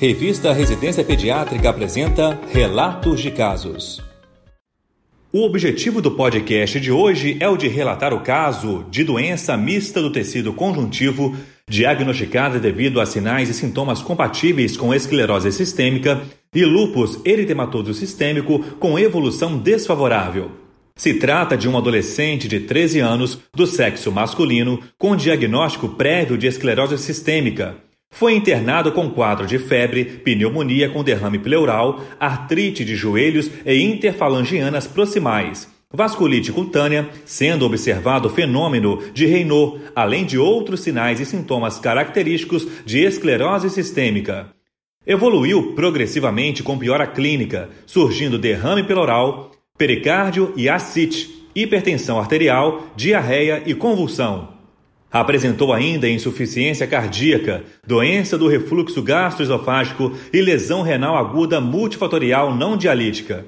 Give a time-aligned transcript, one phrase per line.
[0.00, 4.02] Revista Residência Pediátrica apresenta Relatos de Casos.
[5.30, 10.00] O objetivo do podcast de hoje é o de relatar o caso de doença mista
[10.00, 11.36] do tecido conjuntivo,
[11.68, 16.22] diagnosticada devido a sinais e sintomas compatíveis com esclerose sistêmica
[16.54, 20.50] e lúpus eritematoso sistêmico com evolução desfavorável.
[20.96, 26.46] Se trata de um adolescente de 13 anos, do sexo masculino, com diagnóstico prévio de
[26.46, 33.50] esclerose sistêmica foi internado com quadro de febre, pneumonia com derrame pleural, artrite de joelhos
[33.64, 41.20] e interfalangianas proximais, vasculite cutânea, sendo observado o fenômeno de Raynaud, além de outros sinais
[41.20, 44.48] e sintomas característicos de esclerose sistêmica.
[45.06, 53.74] Evoluiu progressivamente com piora clínica, surgindo derrame pleural, pericárdio e ascite, hipertensão arterial, diarreia e
[53.74, 54.59] convulsão.
[55.12, 63.44] Apresentou ainda insuficiência cardíaca, doença do refluxo gastroesofágico e lesão renal aguda multifatorial não dialítica.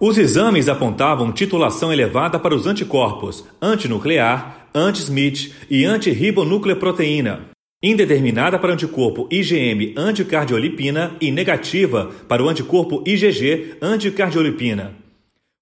[0.00, 7.40] Os exames apontavam titulação elevada para os anticorpos antinuclear, anti-Smith e antirribonucleoproteína,
[7.82, 15.05] indeterminada para o anticorpo IgM anticardiolipina e negativa para o anticorpo IgG anticardiolipina.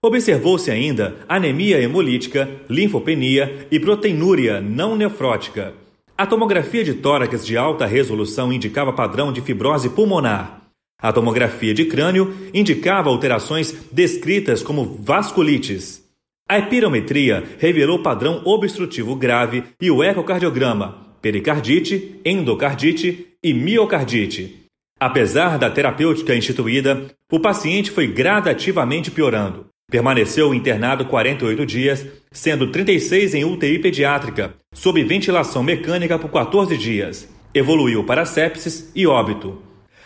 [0.04, 5.72] Observou-se ainda anemia hemolítica, linfopenia e proteinúria não nefrótica.
[6.14, 10.60] A tomografia de tórax de alta resolução indicava padrão de fibrose pulmonar.
[11.00, 16.04] A tomografia de crânio indicava alterações descritas como vasculites.
[16.46, 24.66] A epirometria revelou padrão obstrutivo grave e o ecocardiograma, pericardite, endocardite e miocardite.
[25.00, 29.72] Apesar da terapêutica instituída, o paciente foi gradativamente piorando.
[29.90, 37.28] Permaneceu internado 48 dias, sendo 36 em UTI pediátrica, sob ventilação mecânica por 14 dias.
[37.54, 39.62] Evoluiu para sepsis e óbito.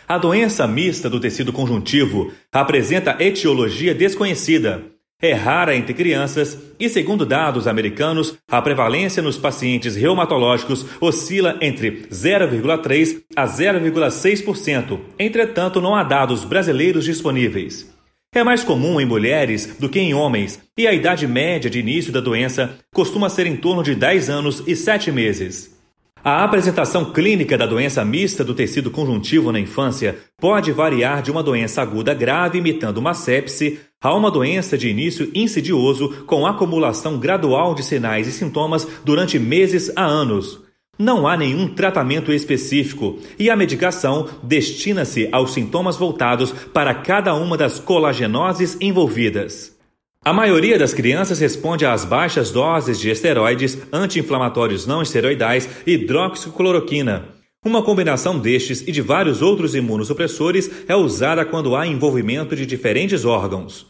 [0.07, 4.85] A doença mista do tecido conjuntivo apresenta etiologia desconhecida.
[5.21, 12.07] É rara entre crianças e, segundo dados americanos, a prevalência nos pacientes reumatológicos oscila entre
[12.11, 15.01] 0,3% a 0,6%.
[15.19, 17.98] Entretanto, não há dados brasileiros disponíveis.
[18.35, 22.13] É mais comum em mulheres do que em homens, e a idade média de início
[22.13, 25.75] da doença costuma ser em torno de 10 anos e 7 meses.
[26.23, 31.43] A apresentação clínica da doença mista do tecido conjuntivo na infância pode variar de uma
[31.43, 37.75] doença aguda grave imitando uma sepse a uma doença de início insidioso com acumulação gradual
[37.75, 40.68] de sinais e sintomas durante meses a anos.
[40.99, 47.57] Não há nenhum tratamento específico e a medicação destina-se aos sintomas voltados para cada uma
[47.57, 49.79] das colagenoses envolvidas.
[50.25, 57.29] A maioria das crianças responde às baixas doses de esteroides, anti-inflamatórios não esteroidais e hidroxicloroquina.
[57.65, 63.25] Uma combinação destes e de vários outros imunossupressores é usada quando há envolvimento de diferentes
[63.25, 63.87] órgãos.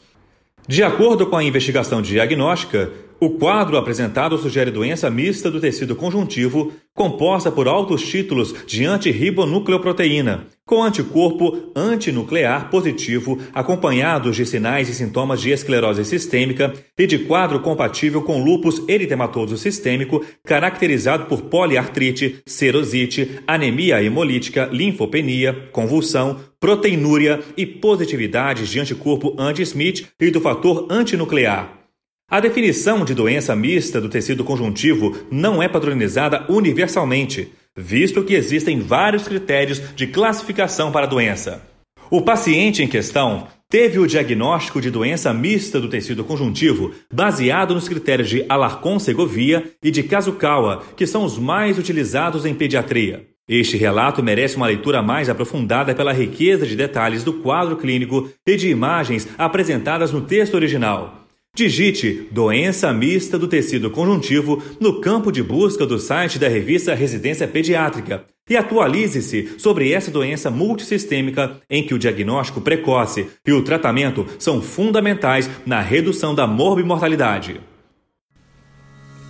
[0.66, 6.72] De acordo com a investigação diagnóstica, o quadro apresentado sugere doença mista do tecido conjuntivo,
[6.94, 15.40] composta por altos títulos de antirribonucleoproteína, com anticorpo antinuclear positivo, acompanhados de sinais e sintomas
[15.40, 23.40] de esclerose sistêmica e de quadro compatível com lúpus eritematoso sistêmico, caracterizado por poliartrite, serosite,
[23.46, 31.77] anemia hemolítica, linfopenia, convulsão, proteinúria e positividades de anticorpo anti-Smith e do fator antinuclear.
[32.30, 38.80] A definição de doença mista do tecido conjuntivo não é padronizada universalmente, visto que existem
[38.80, 41.62] vários critérios de classificação para a doença.
[42.10, 47.88] O paciente em questão teve o diagnóstico de doença mista do tecido conjuntivo baseado nos
[47.88, 53.26] critérios de Alarcon-Segovia e de Kazukawa, que são os mais utilizados em pediatria.
[53.48, 58.54] Este relato merece uma leitura mais aprofundada pela riqueza de detalhes do quadro clínico e
[58.54, 61.27] de imagens apresentadas no texto original.
[61.54, 67.48] Digite doença mista do tecido conjuntivo no campo de busca do site da revista Residência
[67.48, 74.26] Pediátrica e atualize-se sobre essa doença multissistêmica em que o diagnóstico precoce e o tratamento
[74.38, 77.60] são fundamentais na redução da morbimortalidade.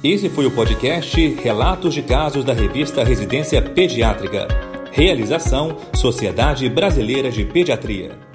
[0.04, 4.46] Esse foi o podcast Relatos de Casos da revista Residência Pediátrica.
[4.92, 8.27] Realização Sociedade Brasileira de Pediatria.